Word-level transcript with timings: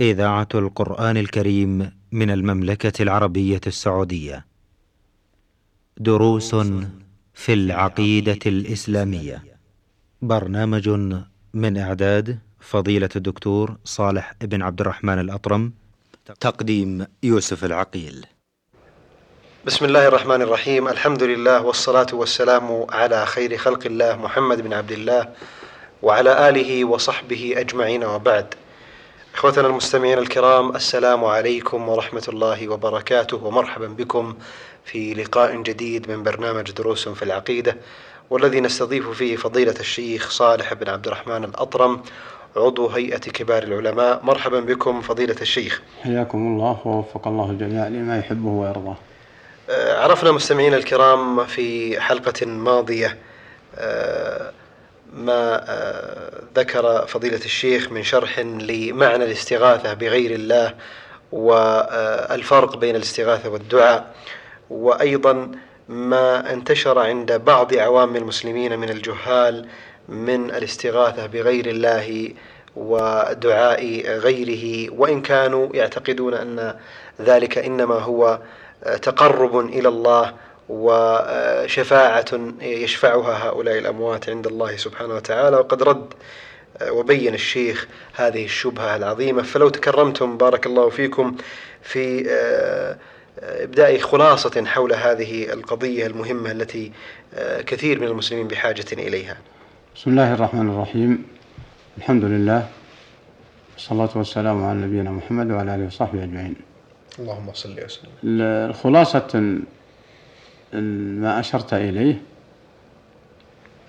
إذاعة 0.00 0.48
القرآن 0.54 1.16
الكريم 1.16 1.92
من 2.12 2.30
المملكة 2.30 3.02
العربية 3.02 3.60
السعودية. 3.66 4.46
دروس 5.96 6.54
في 7.34 7.52
العقيدة 7.52 8.38
الإسلامية. 8.46 9.44
برنامج 10.22 10.88
من 11.54 11.76
إعداد 11.76 12.38
فضيلة 12.60 13.08
الدكتور 13.16 13.76
صالح 13.84 14.32
بن 14.40 14.62
عبد 14.62 14.80
الرحمن 14.80 15.18
الأطرم. 15.18 15.72
تقديم 16.40 17.06
يوسف 17.22 17.64
العقيل. 17.64 18.26
بسم 19.66 19.84
الله 19.84 20.08
الرحمن 20.08 20.42
الرحيم 20.42 20.88
الحمد 20.88 21.22
لله 21.22 21.62
والصلاة 21.62 22.06
والسلام 22.12 22.86
على 22.90 23.26
خير 23.26 23.56
خلق 23.56 23.86
الله 23.86 24.16
محمد 24.16 24.60
بن 24.60 24.72
عبد 24.72 24.92
الله 24.92 25.28
وعلى 26.02 26.48
آله 26.48 26.84
وصحبه 26.84 27.54
أجمعين 27.56 28.04
وبعد 28.04 28.54
إخوتنا 29.34 29.66
المستمعين 29.66 30.18
الكرام 30.18 30.76
السلام 30.76 31.24
عليكم 31.24 31.88
ورحمة 31.88 32.22
الله 32.28 32.68
وبركاته 32.68 33.44
ومرحبا 33.44 33.86
بكم 33.86 34.34
في 34.84 35.14
لقاء 35.14 35.62
جديد 35.62 36.10
من 36.10 36.22
برنامج 36.22 36.70
دروس 36.70 37.08
في 37.08 37.22
العقيدة 37.22 37.76
والذي 38.30 38.60
نستضيف 38.60 39.08
فيه 39.10 39.36
فضيلة 39.36 39.74
الشيخ 39.80 40.30
صالح 40.30 40.74
بن 40.74 40.88
عبد 40.88 41.06
الرحمن 41.06 41.44
الأطرم 41.44 42.02
عضو 42.56 42.88
هيئة 42.88 43.18
كبار 43.18 43.62
العلماء. 43.62 44.20
مرحبا 44.24 44.60
بكم 44.60 45.00
فضيلة 45.00 45.36
الشيخ. 45.40 45.82
حياكم 46.02 46.38
الله 46.38 46.78
ووفق 46.84 47.28
الله 47.28 47.50
الجميع 47.50 47.88
لما 47.88 48.18
يحبه 48.18 48.48
ويرضاه. 48.48 48.96
آه، 49.70 50.02
عرفنا 50.02 50.32
مستمعينا 50.32 50.76
الكرام 50.76 51.44
في 51.44 52.00
حلقة 52.00 52.46
ماضية 52.46 53.18
آه، 53.76 54.52
ما 55.12 55.64
آه، 55.68 56.30
ذكر 56.56 57.06
فضيلة 57.06 57.44
الشيخ 57.44 57.92
من 57.92 58.02
شرح 58.02 58.38
لمعنى 58.38 59.24
الاستغاثة 59.24 59.94
بغير 59.94 60.30
الله 60.30 60.74
والفرق 61.32 62.76
بين 62.76 62.96
الاستغاثة 62.96 63.48
والدعاء 63.48 64.14
وأيضا 64.70 65.52
ما 65.88 66.52
انتشر 66.52 66.98
عند 66.98 67.32
بعض 67.32 67.74
عوام 67.74 68.16
المسلمين 68.16 68.78
من 68.78 68.90
الجهال 68.90 69.68
من 70.08 70.50
الاستغاثة 70.50 71.26
بغير 71.26 71.66
الله 71.66 72.34
ودعاء 72.76 74.02
غيره 74.06 74.94
وإن 74.94 75.22
كانوا 75.22 75.68
يعتقدون 75.76 76.34
أن 76.34 76.74
ذلك 77.20 77.58
إنما 77.58 77.94
هو 77.94 78.38
تقرب 79.02 79.58
إلى 79.60 79.88
الله 79.88 80.34
وشفاعة 80.70 82.24
يشفعها 82.60 83.48
هؤلاء 83.48 83.78
الأموات 83.78 84.28
عند 84.28 84.46
الله 84.46 84.76
سبحانه 84.76 85.14
وتعالى. 85.14 85.56
وقد 85.56 85.82
رد 85.82 86.14
وبين 86.90 87.34
الشيخ 87.34 87.88
هذه 88.14 88.44
الشبهة 88.44 88.96
العظيمة. 88.96 89.42
فلو 89.42 89.68
تكرمتم 89.68 90.36
بارك 90.36 90.66
الله 90.66 90.88
فيكم 90.88 91.36
في 91.82 92.30
إبداء 93.38 93.98
خلاصة 93.98 94.64
حول 94.66 94.92
هذه 94.92 95.52
القضية 95.52 96.06
المهمة 96.06 96.50
التي 96.50 96.92
كثير 97.66 98.00
من 98.00 98.06
المسلمين 98.06 98.48
بحاجة 98.48 98.86
إليها. 98.92 99.36
بسم 99.96 100.10
الله 100.10 100.34
الرحمن 100.34 100.70
الرحيم. 100.70 101.24
الحمد 101.98 102.24
لله. 102.24 102.68
والصلاة 103.74 104.10
والسلام 104.16 104.64
على 104.64 104.78
نبينا 104.78 105.10
محمد 105.10 105.50
وعلى 105.50 105.74
آله 105.74 105.86
وصحبه 105.86 106.24
أجمعين. 106.24 106.56
اللهم 107.18 107.52
صل 107.52 107.76
وسلم. 107.84 108.10
الخلاصة 108.70 109.58
ما 110.72 111.40
أشرت 111.40 111.74
إليه 111.74 112.22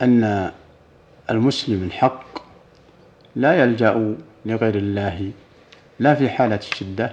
أن 0.01 0.51
المسلم 1.29 1.83
الحق 1.83 2.23
لا 3.35 3.63
يلجأ 3.63 4.15
لغير 4.45 4.75
الله 4.75 5.31
لا 5.99 6.15
في 6.15 6.29
حالة 6.29 6.55
الشدة 6.55 7.11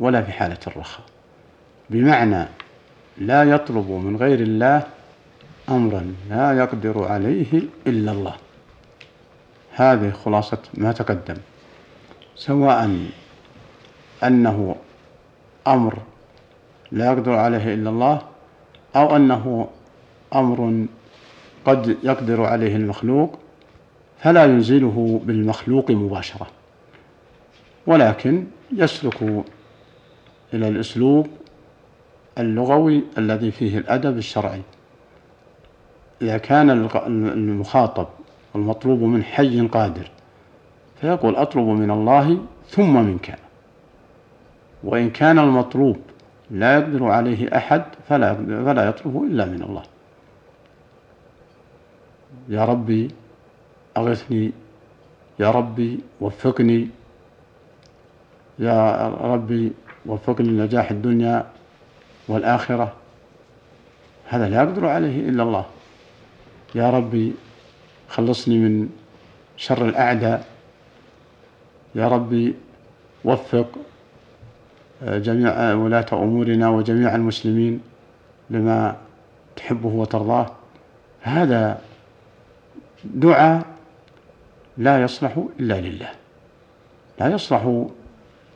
ولا 0.00 0.22
في 0.22 0.32
حالة 0.32 0.58
الرخاء. 0.66 1.06
بمعنى 1.90 2.46
لا 3.18 3.44
يطلب 3.44 3.90
من 3.90 4.16
غير 4.16 4.40
الله 4.40 4.82
أمرا 5.68 6.14
لا 6.30 6.52
يقدر 6.52 7.04
عليه 7.04 7.62
إلا 7.86 8.12
الله. 8.12 8.34
هذه 9.74 10.10
خلاصة 10.10 10.58
ما 10.74 10.92
تقدم. 10.92 11.36
سواء 12.36 12.98
أنه 14.24 14.76
أمر 15.66 15.98
لا 16.92 17.06
يقدر 17.06 17.32
عليه 17.32 17.74
إلا 17.74 17.90
الله 17.90 18.22
أو 18.96 19.16
أنه 19.16 19.68
أمر 20.34 20.86
قد 21.64 21.96
يقدر 22.02 22.44
عليه 22.44 22.76
المخلوق 22.76 23.38
فلا 24.18 24.44
ينزله 24.44 25.20
بالمخلوق 25.24 25.90
مباشرة 25.90 26.46
ولكن 27.86 28.44
يسلك 28.72 29.22
إلى 30.54 30.68
الأسلوب 30.68 31.26
اللغوي 32.38 33.02
الذي 33.18 33.50
فيه 33.50 33.78
الأدب 33.78 34.18
الشرعي. 34.18 34.62
إذا 36.22 36.38
كان 36.38 36.70
المخاطب 37.10 38.06
المطلوب 38.54 39.00
من 39.00 39.24
حي 39.24 39.60
قادر 39.60 40.10
فيقول 41.00 41.36
أطلب 41.36 41.66
من 41.66 41.90
الله 41.90 42.38
ثم 42.68 43.04
منك. 43.04 43.38
وإن 44.84 45.10
كان 45.10 45.38
المطلوب 45.38 45.96
لا 46.50 46.78
يقدر 46.78 47.04
عليه 47.08 47.56
أحد 47.56 47.84
فلا 48.08 48.34
فلا 48.64 48.88
يطلبه 48.88 49.24
إلا 49.24 49.44
من 49.44 49.62
الله. 49.62 49.82
يا 52.48 52.64
ربي 52.64 53.10
أغثني 53.96 54.52
يا 55.40 55.50
ربي 55.50 56.00
وفقني 56.20 56.88
يا 58.58 59.08
ربي 59.08 59.72
وفقني 60.06 60.48
لنجاح 60.48 60.90
الدنيا 60.90 61.46
والآخرة. 62.28 62.92
هذا 64.28 64.48
لا 64.48 64.62
يقدر 64.62 64.86
عليه 64.86 65.28
إلا 65.28 65.42
الله. 65.42 65.66
يا 66.74 66.90
ربي 66.90 67.34
خلصني 68.08 68.58
من 68.58 68.88
شر 69.56 69.88
الأعداء. 69.88 70.46
يا 71.94 72.08
ربي 72.08 72.54
وفق 73.24 73.68
جميع 75.02 75.74
ولاة 75.74 76.06
أمورنا 76.12 76.68
وجميع 76.68 77.14
المسلمين 77.14 77.80
لما 78.50 78.96
تحبه 79.56 79.88
وترضاه. 79.88 80.50
هذا 81.22 81.80
دعاء 83.04 83.62
لا 84.78 85.02
يصلح 85.02 85.44
إلا 85.60 85.80
لله. 85.80 86.10
لا 87.20 87.28
يصلح 87.28 87.84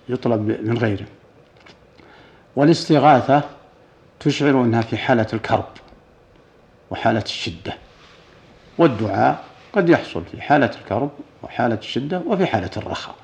يطلب 0.09 0.41
من 0.41 0.79
غيره. 0.79 1.07
والاستغاثة 2.57 3.43
تشعر 4.21 4.65
أنها 4.65 4.81
في 4.81 4.97
حالة 4.97 5.27
الكرب 5.33 5.69
وحالة 6.91 7.23
الشدة. 7.23 7.75
والدعاء 8.79 9.45
قد 9.73 9.89
يحصل 9.89 10.25
في 10.25 10.41
حالة 10.41 10.71
الكرب 10.81 11.11
وحالة 11.43 11.75
الشدة 11.79 12.23
وفي 12.27 12.47
حالة 12.47 12.71
الرخاء. 12.77 13.15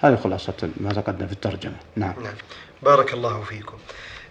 هذه 0.00 0.16
خلاصة 0.16 0.70
ما 0.76 0.92
تقدم 0.92 1.26
في 1.26 1.32
الترجمة. 1.32 1.76
نعم, 1.96 2.14
نعم. 2.22 2.34
بارك 2.82 3.14
الله 3.14 3.42
فيكم. 3.42 3.78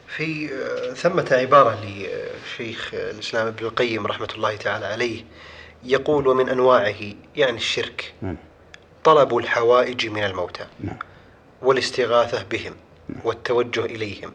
في 0.07 0.49
ثمة 0.95 1.27
عبارة 1.31 1.77
لشيخ 1.85 2.93
الإسلام 2.93 3.47
ابن 3.47 3.65
القيم 3.65 4.07
رحمة 4.07 4.29
الله 4.35 4.55
تعالى 4.55 4.85
عليه 4.85 5.23
يقول 5.83 6.27
ومن 6.27 6.49
أنواعه 6.49 7.13
يعني 7.35 7.57
الشرك. 7.57 8.13
نعم. 8.21 8.37
طلب 9.03 9.37
الحوائج 9.37 10.07
من 10.07 10.23
الموتى. 10.23 10.65
نعم. 10.79 10.97
والاستغاثة 11.61 12.43
بهم. 12.43 12.75
نعم. 13.09 13.19
والتوجه 13.23 13.85
إليهم. 13.85 14.33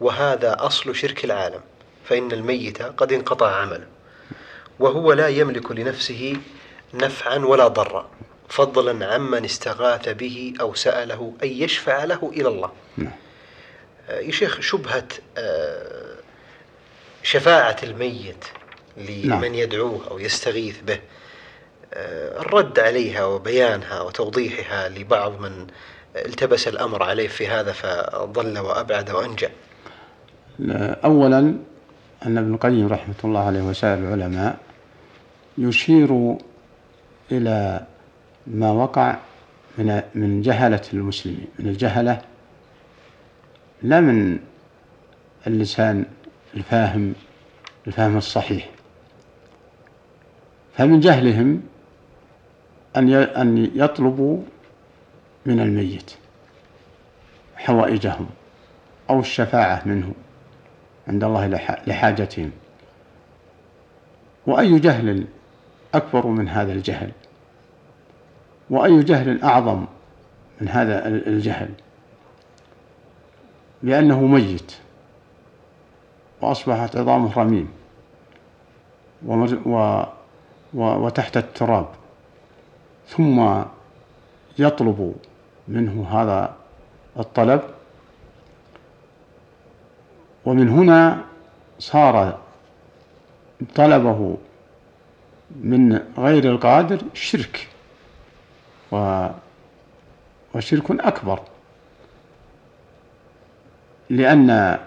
وهذا 0.00 0.56
أصل 0.58 0.96
شرك 0.96 1.24
العالم. 1.24 1.60
فإن 2.04 2.32
الميت 2.32 2.82
قد 2.82 3.12
انقطع 3.12 3.54
عمله. 3.56 3.86
وهو 4.78 5.12
لا 5.12 5.28
يملك 5.28 5.72
لنفسه 5.72 6.36
نفعا 6.94 7.38
ولا 7.38 7.68
ضرا. 7.68 8.10
فضلا 8.48 9.06
عمن 9.06 9.44
استغاث 9.44 10.08
به 10.08 10.54
أو 10.60 10.74
سأله 10.74 11.34
أن 11.42 11.48
يشفع 11.48 12.04
له 12.04 12.32
إلى 12.36 12.48
الله 12.48 12.70
نعم. 12.96 13.12
يا 14.08 14.30
شيخ 14.30 14.60
شبهة 14.60 15.08
آه، 15.38 16.14
شفاعة 17.22 17.76
الميت 17.82 18.44
نعم. 18.96 19.44
لمن 19.44 19.54
يدعوه 19.54 20.00
أو 20.10 20.18
يستغيث 20.18 20.80
به 20.80 21.00
آه، 21.94 22.40
الرد 22.40 22.78
عليها 22.78 23.24
وبيانها 23.24 24.00
وتوضيحها 24.00 24.88
لبعض 24.88 25.40
من 25.40 25.66
التبس 26.16 26.68
الأمر 26.68 27.02
عليه 27.02 27.28
في 27.28 27.48
هذا 27.48 27.72
فضل 27.72 28.58
وأبعد 28.58 29.10
وأنجى 29.10 29.48
أولا 31.04 31.38
أن 32.26 32.38
ابن 32.38 32.54
القيم 32.54 32.88
رحمة 32.88 33.14
الله 33.24 33.46
عليه 33.46 33.62
وسائر 33.62 33.98
العلماء 33.98 34.58
يشير 35.58 36.36
إلى 37.32 37.86
ما 38.54 38.70
وقع 38.70 39.16
من 39.78 40.02
من 40.14 40.42
جهلة 40.42 40.82
المسلمين. 40.92 41.46
من 41.58 41.68
الجهلة 41.68 42.22
لا 43.82 44.00
من 44.00 44.38
اللسان 45.46 46.04
الفاهم 46.56 47.14
الفهم 47.86 48.16
الصحيح. 48.16 48.70
فمن 50.76 51.00
جهلهم 51.00 51.62
أن 52.96 53.12
أن 53.12 53.70
يطلبوا 53.74 54.42
من 55.46 55.60
الميت 55.60 56.10
حوائجهم 57.56 58.26
أو 59.10 59.20
الشفاعة 59.20 59.82
منه 59.86 60.12
عند 61.08 61.24
الله 61.24 61.46
لحاجتهم. 61.86 62.50
وأي 64.46 64.78
جهل 64.78 65.26
أكبر 65.94 66.26
من 66.26 66.48
هذا 66.48 66.72
الجهل؟ 66.72 67.10
وأي 68.70 69.02
جهل 69.02 69.42
أعظم 69.42 69.84
من 70.60 70.68
هذا 70.68 71.08
الجهل؟ 71.08 71.70
لأنه 73.82 74.20
ميت 74.26 74.72
وأصبحت 76.40 76.96
عظامه 76.96 77.38
رميم 77.38 77.68
وتحت 80.74 81.36
التراب 81.36 81.88
ثم 83.08 83.62
يطلب 84.58 85.14
منه 85.68 86.08
هذا 86.10 86.54
الطلب. 87.18 87.62
ومن 90.44 90.68
هنا 90.68 91.24
صار 91.78 92.38
طلبه 93.74 94.36
من 95.50 96.00
غير 96.18 96.50
القادر 96.50 96.98
شرك. 97.14 97.68
و 98.92 99.26
وشرك 100.54 100.90
أكبر. 100.90 101.40
لأن 104.10 104.78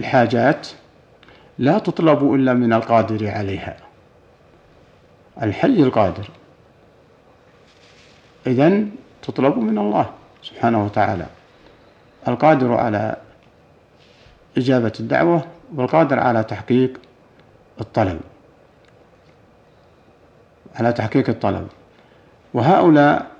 الحاجات 0.00 0.68
لا 1.58 1.78
تطلب 1.78 2.34
إلا 2.34 2.52
من 2.52 2.72
القادر 2.72 3.30
عليها. 3.30 3.76
الحي 5.42 5.82
القادر. 5.82 6.30
إذن 8.46 8.90
تطلب 9.22 9.58
من 9.58 9.78
الله 9.78 10.10
سبحانه 10.42 10.84
وتعالى. 10.84 11.26
القادر 12.28 12.74
على 12.74 13.16
إجابة 14.56 14.92
الدعوة 15.00 15.44
والقادر 15.74 16.18
على 16.18 16.44
تحقيق 16.44 17.00
الطلب. 17.80 18.20
على 20.74 20.92
تحقيق 20.92 21.28
الطلب. 21.28 21.68
وهؤلاء 22.54 23.30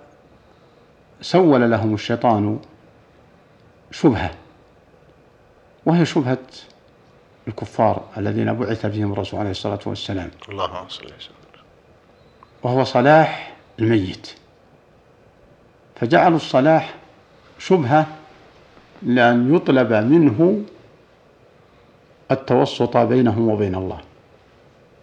سول 1.20 1.70
لهم 1.70 1.94
الشيطان 1.94 2.58
شبهة 3.90 4.30
وهي 5.86 6.04
شبهة 6.04 6.38
الكفار 7.48 8.02
الذين 8.16 8.52
بعث 8.52 8.86
فيهم 8.86 9.12
الرسول 9.12 9.40
عليه 9.40 9.50
الصلاة 9.50 9.78
والسلام. 9.86 10.30
اللهم 10.48 10.88
صل 10.88 11.04
وسلم. 11.04 11.34
وهو 12.62 12.84
صلاح 12.84 13.56
الميت. 13.78 14.30
فجعلوا 15.96 16.36
الصلاح 16.36 16.94
شبهة 17.58 18.06
لأن 19.02 19.54
يطلب 19.54 19.92
منه 19.92 20.64
التوسط 22.30 22.96
بينه 22.96 23.38
وبين 23.38 23.74
الله 23.74 24.00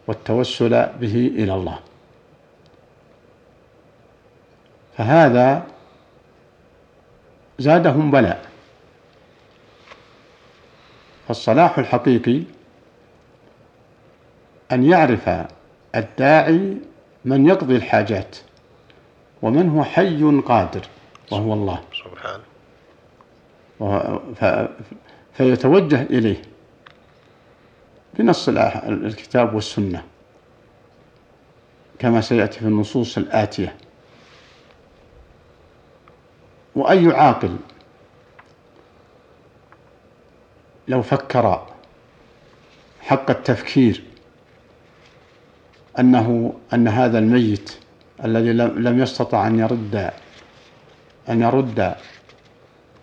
والتوسل 0.08 0.70
به 0.70 1.32
إلى 1.36 1.54
الله. 1.54 1.80
فهذا 4.98 5.68
زادهم 7.60 8.12
بلاء. 8.12 8.46
فالصلاح 11.28 11.80
الحقيقي 11.80 12.44
أن 14.72 14.84
يعرف 14.84 15.30
الداعي 15.96 16.78
من 17.26 17.48
يقضي 17.48 17.76
الحاجات 17.76 18.38
ومن 19.42 19.70
هو 19.70 19.84
حي 19.84 20.42
قادر 20.46 20.82
وهو 21.32 21.54
الله. 21.54 21.82
سبحانه 22.04 22.44
فيتوجه 25.34 26.02
إليه 26.02 26.42
بنص 28.14 28.50
الكتاب 28.50 29.56
والسنة 29.56 30.04
كما 32.00 32.22
سيأتي 32.22 32.60
في 32.60 32.66
النصوص 32.66 33.18
الآتية. 33.18 33.76
وأي 36.82 37.08
عاقل 37.08 37.58
لو 40.88 41.02
فكر 41.02 41.68
حق 43.02 43.30
التفكير 43.30 44.04
أنه 46.00 46.54
أن 46.74 46.88
هذا 46.88 47.20
الميت 47.20 47.78
الذي 48.26 48.54
لم 48.54 49.02
يستطع 49.02 49.48
أن 49.48 49.60
يرد 49.60 50.12
أن 51.30 51.42
يرد 51.42 51.96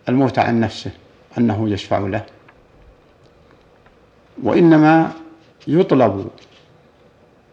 الموت 0.08 0.38
عن 0.38 0.60
نفسه 0.60 0.90
أنه 1.38 1.70
يشفع 1.70 1.98
له 1.98 2.26
وإنما 4.42 5.12
يطلب 5.66 6.30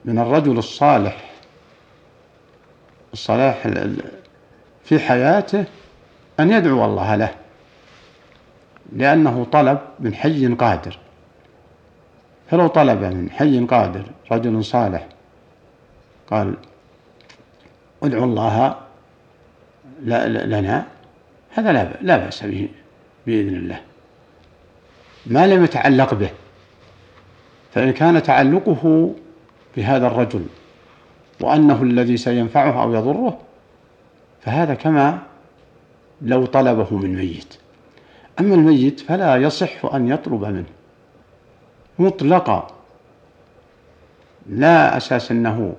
من 0.05 0.19
الرجل 0.19 0.57
الصالح 0.57 1.31
الصلاح 3.13 3.67
في 4.83 4.99
حياته 4.99 5.65
أن 6.39 6.51
يدعو 6.51 6.85
الله 6.85 7.15
له 7.15 7.31
لأنه 8.93 9.47
طلب 9.51 9.79
من 9.99 10.13
حي 10.13 10.47
قادر. 10.47 10.97
فلو 12.51 12.67
طلب 12.67 13.03
من 13.03 13.31
حي 13.31 13.59
قادر 13.59 14.03
رجل 14.31 14.63
صالح 14.63 15.07
قال 16.31 16.55
ادعو 18.03 18.23
الله 18.23 18.75
لنا 20.45 20.85
هذا 21.49 21.97
لا 22.01 22.17
بأس 22.17 22.43
به 22.43 22.69
بإذن 23.27 23.55
الله. 23.55 23.81
ما 25.25 25.47
لم 25.47 25.63
يتعلق 25.63 26.13
به 26.13 26.29
فإن 27.73 27.91
كان 27.91 28.23
تعلقه 28.23 29.13
بهذا 29.77 30.07
الرجل 30.07 30.45
وأنه 31.41 31.81
الذي 31.83 32.17
سينفعه 32.17 32.83
أو 32.83 32.93
يضره 32.93 33.39
فهذا 34.41 34.73
كما 34.73 35.19
لو 36.21 36.45
طلبه 36.45 36.97
من 36.97 37.15
ميت. 37.15 37.53
أما 38.39 38.55
الميت 38.55 38.99
فلا 38.99 39.35
يصح 39.35 39.85
أن 39.85 40.07
يطلب 40.07 40.45
منه. 40.45 40.65
مطلقا. 41.99 42.67
لا 44.49 44.97
أساس 44.97 45.31
أنه 45.31 45.75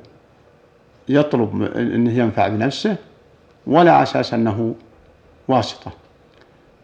يطلب 1.08 1.62
أنه 1.62 2.12
ينفع 2.12 2.48
بنفسه 2.48 2.96
ولا 3.66 4.02
أساس 4.02 4.34
أنه 4.34 4.74
واسطة. 5.48 5.92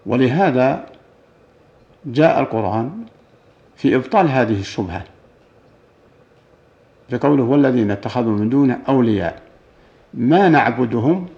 ولهذا 0.07 0.87
جاء 2.07 2.41
القرآن 2.41 3.05
في 3.77 3.97
إبطال 3.97 4.29
هذه 4.29 4.61
الشبهة. 4.61 5.05
بقوله 7.11 7.43
والذين 7.43 7.91
اتخذوا 7.91 8.33
من 8.33 8.49
دونه 8.49 8.79
أولياء 8.89 9.43
ما 10.15 10.49
نعبدهم؟ 10.49 11.29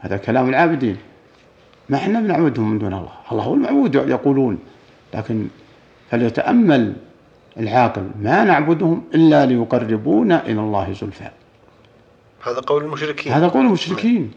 هذا 0.00 0.16
كلام 0.16 0.48
العابدين. 0.48 0.96
ما 1.90 1.96
إحنا 1.96 2.20
بنعبدهم 2.20 2.70
من 2.70 2.78
دون 2.78 2.94
الله. 2.94 3.12
الله 3.32 3.42
هو 3.44 3.54
المعبود 3.54 3.94
يقولون. 3.94 4.58
لكن 5.14 5.48
فليتأمل 6.10 6.92
العاقل 7.56 8.10
ما 8.22 8.44
نعبدهم 8.44 9.04
إلا 9.14 9.46
ليقربونا 9.46 10.46
إلى 10.46 10.60
الله 10.60 10.92
زلفى. 10.92 11.30
هذا 12.46 12.60
قول 12.60 12.84
المشركين. 12.84 13.32
هذا 13.32 13.48
قول 13.48 13.66
المشركين. 13.66 14.30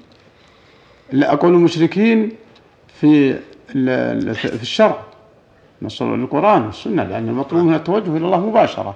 لا 1.11 1.35
قول 1.35 1.53
المشركين 1.53 2.31
في 2.87 3.33
في 4.33 4.61
الشرع. 4.61 4.99
نص 5.81 6.01
القرآن 6.01 6.65
والسنة 6.65 7.03
لأن 7.03 7.29
المطلوب 7.29 7.63
من 7.63 7.73
التوجه 7.73 8.17
إلى 8.17 8.25
الله 8.25 8.49
مباشرة. 8.49 8.95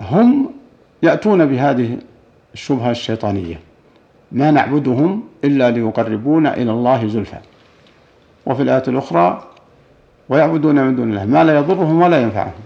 هم 0.00 0.50
يأتون 1.02 1.46
بهذه 1.46 1.98
الشبهة 2.54 2.90
الشيطانية. 2.90 3.60
ما 4.32 4.50
نعبدهم 4.50 5.22
إلا 5.44 5.70
ليقربونا 5.70 6.56
إلى 6.56 6.70
الله 6.70 7.06
زلفى. 7.06 7.38
وفي 8.46 8.62
الآية 8.62 8.82
الأخرى 8.88 9.44
ويعبدون 10.28 10.74
من 10.84 10.96
دون 10.96 11.10
الله 11.10 11.24
ما 11.24 11.44
لا 11.44 11.56
يضرهم 11.58 12.02
ولا 12.02 12.22
ينفعهم. 12.22 12.60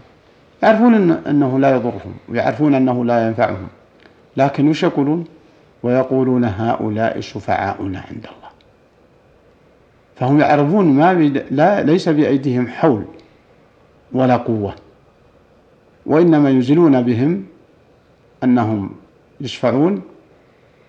يعرفون 0.63 1.11
أنه 1.11 1.59
لا 1.59 1.75
يضرهم 1.75 2.15
ويعرفون 2.29 2.75
أنه 2.75 3.05
لا 3.05 3.27
ينفعهم. 3.27 3.69
لكن 4.37 4.69
وش 4.69 4.83
يقولون؟ 4.83 5.25
ويقولون 5.83 6.45
هؤلاء 6.45 7.21
شفعاؤنا 7.21 7.99
عند 7.99 8.27
الله. 8.27 8.51
فهم 10.17 10.41
يعرفون 10.41 10.87
ما 10.87 11.13
بيد... 11.13 11.45
لا 11.51 11.83
ليس 11.83 12.09
بأيديهم 12.09 12.69
حول 12.69 13.05
ولا 14.13 14.37
قوة. 14.37 14.75
وإنما 16.07 16.51
يزلون 16.51 17.03
بهم 17.03 17.45
أنهم 18.45 18.91
يشفعون 19.41 20.03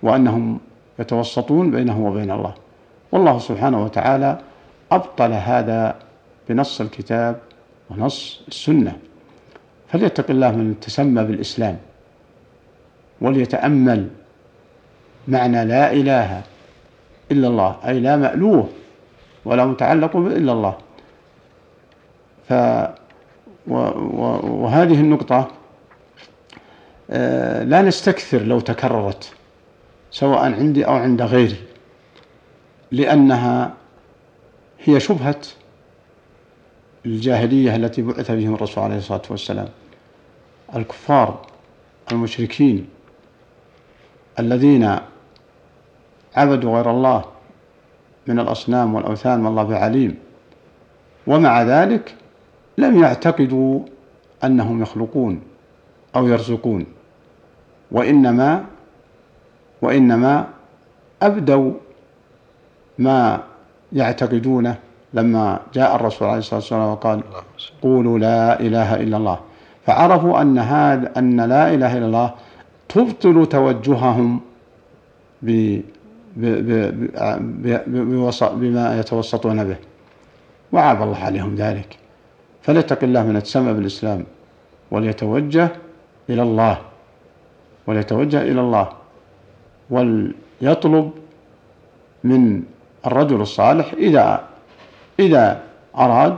وأنهم 0.04 0.60
يتوسطون 1.00 1.72
بينه 1.72 2.06
وبين 2.06 2.32
الله. 2.32 2.54
والله 3.12 3.40
سبحانه 3.40 3.84
وتعالى 3.84 4.40
أبطل 4.92 5.34
هذا 5.34 5.96
بنص 6.50 6.82
الكتاب 6.82 7.40
ونص 7.90 8.42
السنة. 8.48 8.98
فليتق 9.88 10.30
الله 10.30 10.52
من 10.52 10.80
تسمى 10.80 11.24
بالإسلام 11.24 11.78
وليتأمل 13.22 14.10
معنى 15.28 15.66
لا 15.66 15.94
إله 15.94 16.42
إلا 17.32 17.48
الله 17.48 17.76
أي 17.86 18.00
لا 18.00 18.18
مألوه 18.18 18.70
ولا 19.46 19.66
متعلق 19.66 20.16
إلا 20.16 20.52
الله. 20.52 20.76
ف 22.50 22.54
وهذه 23.68 25.00
النقطة 25.02 25.48
آه، 27.12 27.64
لا 27.64 27.82
نستكثر 27.82 28.42
لو 28.42 28.60
تكررت. 28.60 29.34
سواء 30.12 30.40
عندي 30.40 30.86
أو 30.86 30.94
عند 30.94 31.22
غيري 31.22 31.58
لأنها 32.92 33.74
هي 34.84 35.00
شبهة 35.00 35.42
الجاهلية 37.06 37.76
التي 37.76 38.02
بعث 38.02 38.32
بهم 38.32 38.54
الرسول 38.56 38.84
عليه 38.84 38.98
الصلاة 38.98 39.22
والسلام. 39.30 39.68
الكفار 40.76 41.46
المشركين 42.12 42.88
الذين 44.40 44.98
عبدوا 46.36 46.76
غير 46.76 46.92
الله 46.92 47.26
من 48.28 48.40
الأصنام 48.40 48.96
والأوثان 48.96 49.40
ما 49.40 49.50
الله 49.50 49.64
بعليم 49.64 50.18
ومع 51.28 51.64
ذلك 51.64 52.16
لم 52.78 53.04
يعتقدوا 53.04 53.80
أنهم 54.44 54.82
يخلقون 54.82 55.42
أو 56.16 56.28
يرزقون 56.28 56.86
وإنما 57.92 58.66
وإنما 59.82 60.48
أبدوا 61.22 61.72
ما 63.00 63.44
يعتقدونه 63.94 64.76
لما 65.14 65.60
جاء 65.74 65.96
الرسول 65.96 66.28
عليه 66.28 66.40
الصلاة 66.40 66.60
والسلام 66.60 66.90
وقال 66.90 67.24
قولوا 67.82 68.20
لا 68.20 68.60
إله 68.60 68.96
إلا 68.96 69.18
الله. 69.18 69.40
فعرفوا 69.86 70.42
أن 70.42 70.60
هذا 70.60 71.12
أن 71.18 71.42
لا 71.42 71.74
إله 71.74 71.98
إلا 71.98 72.06
الله 72.06 72.34
تبطل 72.90 73.46
توجههم 73.46 74.40
بما 78.62 79.00
يتوسطون 79.00 79.64
به. 79.64 79.76
وعاب 80.72 81.02
الله 81.02 81.18
عليهم 81.18 81.56
ذلك. 81.56 81.98
فليتق 82.62 83.04
الله 83.04 83.24
من 83.24 83.36
يتسمى 83.36 83.74
بالإسلام 83.74 84.24
وليتوجه 84.92 85.70
إلى 86.30 86.42
الله. 86.42 86.78
وليتوجه 87.88 88.42
إلى 88.42 88.62
الله. 88.62 89.01
وليطلب 89.92 91.12
من 92.24 92.64
الرجل 93.06 93.42
الصالح 93.42 93.94
إذا 93.94 94.48
إذا 95.20 95.64
أراد 95.98 96.38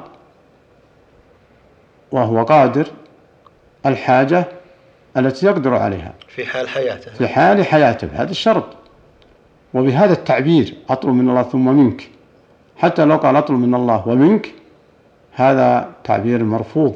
وهو 2.11 2.43
قادر 2.43 2.87
الحاجة 3.85 4.45
التي 5.17 5.45
يقدر 5.45 5.73
عليها. 5.73 6.13
في 6.27 6.45
حال 6.45 6.69
حياته. 6.69 7.11
في 7.11 7.27
حال 7.27 7.65
حياته 7.65 8.09
هذا 8.13 8.31
الشرط. 8.31 8.65
وبهذا 9.73 10.13
التعبير 10.13 10.75
أطلب 10.89 11.13
من 11.13 11.29
الله 11.29 11.43
ثم 11.43 11.67
منك. 11.67 12.09
حتى 12.77 13.05
لو 13.05 13.17
قال 13.17 13.35
أطلب 13.35 13.59
من 13.59 13.75
الله 13.75 14.07
ومنك 14.07 14.53
هذا 15.31 15.91
تعبير 16.03 16.43
مرفوض 16.43 16.95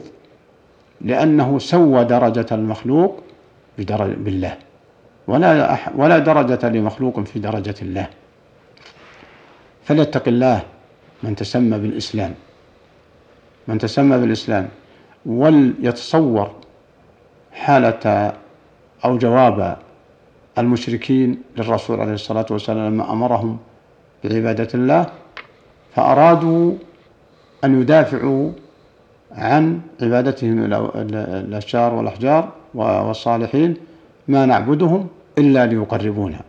لأنه 1.01 1.59
سوى 1.59 2.03
درجة 2.03 2.45
المخلوق 2.51 3.23
بدرجة 3.77 4.15
بالله. 4.15 4.57
ولا 5.27 5.77
ولا 5.95 6.17
درجة 6.19 6.69
لمخلوق 6.69 7.19
في 7.19 7.39
درجة 7.39 7.75
الله. 7.81 8.07
فليتق 9.83 10.27
الله 10.27 10.61
من 11.23 11.35
تسمى 11.35 11.77
بالإسلام. 11.77 12.33
من 13.67 13.77
تسمى 13.77 14.17
بالإسلام. 14.17 14.67
وليتصور 15.25 16.51
حالة 17.53 18.33
أو 19.05 19.17
جواب 19.17 19.77
المشركين 20.57 21.41
للرسول 21.57 21.99
عليه 22.01 22.13
الصلاة 22.13 22.45
والسلام 22.51 22.93
لما 22.93 23.11
أمرهم 23.11 23.57
بعبادة 24.23 24.67
الله 24.73 25.05
فأرادوا 25.95 26.73
أن 27.63 27.81
يدافعوا 27.81 28.51
عن 29.31 29.81
عبادتهم 30.01 30.73
الأشجار 31.23 31.93
والأحجار 31.93 32.51
والصالحين 32.73 33.77
ما 34.27 34.45
نعبدهم 34.45 35.07
إلا 35.37 35.65
ليقربونا 35.65 36.39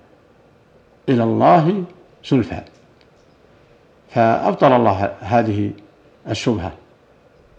إلى 1.09 1.23
الله 1.23 1.85
زلفى. 2.25 2.61
فأبطل 4.09 4.73
الله 4.73 5.15
هذه 5.21 5.71
الشبهة. 6.29 6.73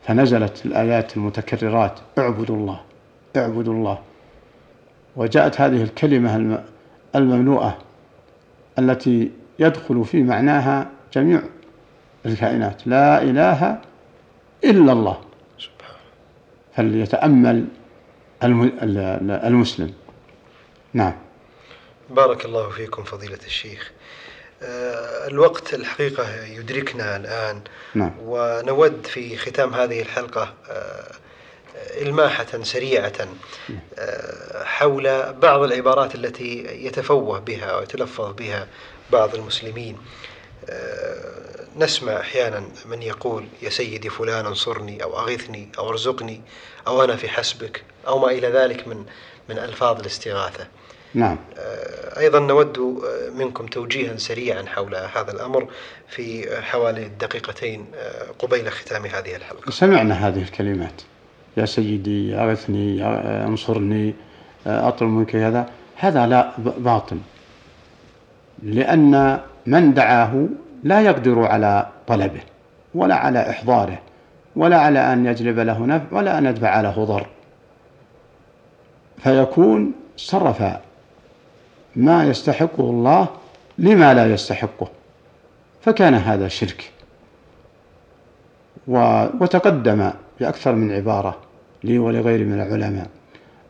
فنزلت 0.04 0.66
الآيات 0.66 1.18
المتكررات 1.18 2.00
اعبدوا 2.18 2.56
الله 2.56 2.80
اعبدوا 3.38 3.74
الله. 3.74 4.00
وجاءت 5.16 5.62
هذه 5.62 5.84
الكلمة 5.84 6.64
المملوءة 7.16 7.78
التي 8.80 9.32
يدخل 9.60 10.06
في 10.06 10.24
معناها 10.24 10.88
جميع 11.14 11.42
الكائنات 12.26 12.88
لا 12.88 13.22
إله 13.22 13.78
إلا 14.64 14.92
الله. 14.92 15.18
فليتأمل 16.76 17.66
المسلم. 18.44 19.94
نعم. 20.94 21.14
بارك 22.10 22.46
الله 22.46 22.70
فيكم 22.70 23.04
فضيلة 23.04 23.40
الشيخ. 23.46 23.92
آه، 24.64 25.28
الوقت 25.28 25.74
الحقيقة 25.74 26.46
يدركنا 26.46 27.16
الآن. 27.16 27.62
نعم. 27.96 28.12
ونود 28.20 29.08
في 29.08 29.38
ختام 29.38 29.74
هذه 29.74 30.02
الحلقة 30.02 30.54
آه، 30.70 31.12
إلماحة 32.02 32.64
سريعة 32.64 33.28
آه، 34.00 34.64
حول 34.64 35.34
بعض 35.34 35.64
العبارات 35.64 36.16
التي 36.16 36.66
يتفوه 36.86 37.40
بها 37.40 37.78
ويتلفظ 37.78 38.34
بها 38.34 38.68
بعض 39.12 39.36
المسلمين. 39.36 39.98
نسمع 41.78 42.20
أحيانا 42.20 42.64
من 42.86 43.02
يقول 43.02 43.46
يا 43.62 43.70
سيدي 43.70 44.10
فلان 44.10 44.46
انصرني 44.46 45.04
أو 45.04 45.20
أغثني 45.20 45.70
أو 45.78 45.90
أرزقني 45.90 46.42
أو 46.88 47.04
أنا 47.04 47.16
في 47.16 47.30
حسبك 47.30 47.84
أو 48.08 48.20
ما 48.20 48.32
إلى 48.32 48.48
ذلك 48.48 48.88
من 48.88 49.06
من 49.50 49.58
ألفاظ 49.58 50.00
الاستغاثة. 50.00 50.68
نعم. 51.14 51.38
آه، 51.60 52.20
أيضا 52.20 52.40
نود 52.40 52.78
آه، 52.78 53.30
منكم 53.38 53.66
توجيها 53.66 54.18
سريعا 54.18 54.64
حول 54.66 54.96
هذا 54.96 55.32
الأمر 55.32 55.68
في 56.08 56.48
حوالي 56.62 57.10
دقيقتين 57.20 57.86
آه، 57.96 58.26
قبيل 58.40 58.72
ختام 58.72 59.06
هذه 59.06 59.36
الحلقة. 59.36 59.72
سمعنا 59.72 60.28
هذه 60.28 60.42
الكلمات. 60.42 61.02
يا 61.58 61.66
سيدي 61.66 62.36
أغثني 62.36 63.04
انصرني 63.46 64.14
أطلب 64.66 65.10
منك 65.10 65.36
هذا. 65.36 65.70
هذا 65.96 66.28
لا 66.28 66.52
باطل. 66.58 67.18
لأن 68.64 69.40
من 69.66 69.94
دعاه 69.94 70.48
لا 70.84 71.02
يقدر 71.02 71.44
على 71.44 71.88
طلبه 72.08 72.42
ولا 72.96 73.16
على 73.16 73.50
إحضاره 73.50 74.00
ولا 74.56 74.78
على 74.78 75.14
أن 75.14 75.26
يجلب 75.26 75.60
له 75.60 75.86
نفع 75.86 76.06
ولا 76.12 76.38
أن 76.38 76.46
يدفع 76.46 76.82
له 76.82 77.06
ضر. 77.06 77.28
فيكون 79.24 79.92
صرف 80.18 80.64
ما 81.96 82.28
يستحقه 82.28 82.84
الله 82.84 83.28
لما 83.78 84.14
لا 84.14 84.34
يستحقه؟ 84.34 84.88
فكان 85.82 86.14
هذا 86.14 86.48
شرك. 86.48 86.92
وتقدم 88.88 90.12
بأكثر 90.40 90.76
من 90.76 90.92
عبارة 90.92 91.38
لي 91.84 92.00
ولغيري 92.00 92.44
من 92.44 92.62
العلماء 92.62 93.08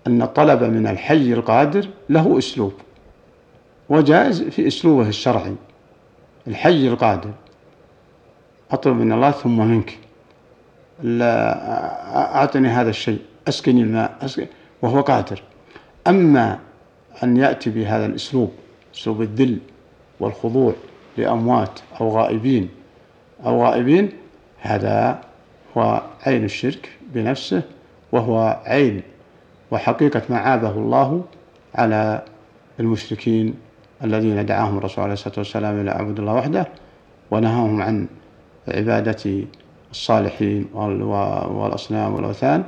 أن 0.08 0.22
الطلب 0.22 0.64
من 0.64 0.88
الحي 0.88 1.34
القادر 1.34 1.88
له 2.10 2.38
أسلوب 2.38 2.74
وجائز 3.90 4.42
في 4.42 4.68
أسلوبه 4.68 5.08
الشرعي. 5.08 5.56
الحي 6.48 6.88
القادر 6.88 7.32
أطلب 8.72 8.96
من 8.96 9.12
الله 9.12 9.32
ثم 9.32 9.58
منك. 9.68 9.98
لا 11.04 12.36
أعطني 12.36 12.68
هذا 12.68 12.90
الشيء 12.90 13.22
أسقني 13.48 13.82
الماء 13.82 14.18
أسقني 14.22 14.48
وهو 14.82 15.02
قادر. 15.02 15.44
أما 16.08 16.60
أن 17.24 17.38
يأتي 17.38 17.70
بهذا 17.70 18.06
الأسلوب 18.06 18.52
أسلوب 18.96 19.22
الذل 19.22 19.58
والخضوع 20.20 20.74
لأموات 21.18 21.80
أو 22.02 22.10
غائبين. 22.10 22.70
أو 23.46 23.64
غائبين 23.64 24.10
هذا 24.60 25.22
هو 25.78 26.02
عين 26.26 26.44
الشرك 26.44 26.90
بنفسه 27.14 27.62
وهو 28.12 28.62
عين 28.66 29.02
وحقيقة 29.72 30.22
ما 30.30 30.38
عابه 30.38 30.72
الله 30.72 31.24
على 31.76 32.24
المشركين 32.80 33.54
الذين 34.04 34.46
دعاهم 34.46 34.78
الرسول 34.78 35.04
عليه 35.04 35.14
الصلاة 35.14 35.34
والسلام 35.38 35.82
إلى 35.82 35.92
عبد 35.92 36.20
الله 36.20 36.34
وحده 36.34 36.68
ونهاهم 37.32 37.82
عن 37.82 38.08
عبادة 38.68 39.44
الصالحين 39.92 40.66
والأصنام 40.74 42.16
والأوثان 42.16 42.64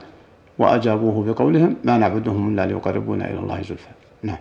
وأجابوه 0.59 1.25
بقولهم 1.33 1.75
ما 1.83 1.97
نعبدهم 1.97 2.53
إلا 2.53 2.65
ليقربونا 2.65 3.29
إلى 3.29 3.39
الله 3.39 3.61
زلفى. 3.61 4.00
نعم. 4.23 4.37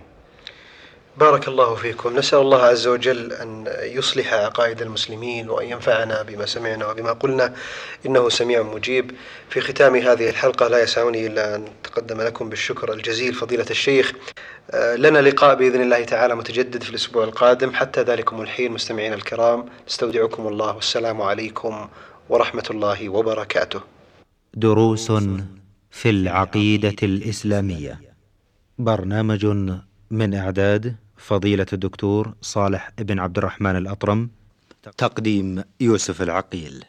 بارك 1.17 1.49
الله 1.49 1.75
فيكم. 1.75 2.17
نسأل 2.17 2.39
الله 2.39 2.63
عز 2.63 2.87
وجل 2.87 3.33
أن 3.33 3.65
يصلح 3.83 4.35
عقائد 4.35 4.83
المسلمين 4.83 5.51
وأن 5.51 5.67
ينفعنا 5.67 6.23
بما 6.23 6.47
سمعنا 6.47 6.87
وبما 6.87 7.13
قلنا. 7.13 7.55
إنه 8.07 8.29
سميع 8.29 8.63
مجيب. 8.63 9.11
في 9.51 9.61
ختام 9.61 9.97
هذه 9.97 10.29
الحلقة 10.29 10.69
لا 10.69 10.83
يسعني 10.83 11.27
إلا 11.27 11.57
أن 11.57 11.65
أتقدم 11.85 12.21
لكم 12.21 12.49
بالشكر 12.49 12.93
الجزيل 12.93 13.35
فضيلة 13.35 13.67
الشيخ. 13.71 14.13
آه، 14.71 14.97
لنا 14.97 15.19
لقاء 15.19 15.55
بإذن 15.55 15.83
الله 15.83 16.05
تعالى 16.05 16.35
متجدد 16.35 16.83
في 16.83 16.91
الأسبوع 16.91 17.25
القادم. 17.25 17.75
حتى 17.75 18.03
ذلكم 18.03 18.41
الحين 18.41 18.73
مستمعين 18.73 19.13
الكرام 19.13 19.67
نستودعكم 19.89 20.49
الله. 20.49 20.75
والسلام 20.75 21.23
عليكم 21.23 21.89
ورحمة 22.29 22.65
الله 22.71 23.09
وبركاته. 23.09 23.81
دروس 24.55 25.13
في 25.91 26.11
العقيدة 26.11 26.97
الإسلامية. 27.03 28.10
برنامج 28.85 29.47
من 30.11 30.35
إعداد 30.35 30.97
فضيلة 31.17 31.67
الدكتور 31.73 32.35
صالح 32.41 32.91
بن 32.99 33.19
عبد 33.19 33.39
الرحمن 33.39 33.77
الأطرم. 33.77 34.31
تقديم 34.97 35.63
يوسف 35.81 36.23
العقيل. 36.23 36.85